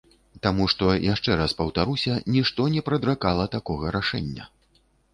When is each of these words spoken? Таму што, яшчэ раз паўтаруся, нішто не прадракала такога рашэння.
Таму 0.45 0.63
што, 0.71 0.87
яшчэ 1.13 1.31
раз 1.41 1.51
паўтаруся, 1.61 2.17
нішто 2.39 2.69
не 2.79 2.85
прадракала 2.91 3.49
такога 3.61 3.97
рашэння. 4.01 4.53